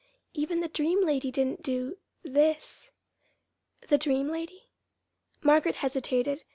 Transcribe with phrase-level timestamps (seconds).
[0.33, 2.89] Even the dream lady didn't do this."
[3.87, 4.63] "The dream lady?"
[5.43, 6.43] Margaret hesitated.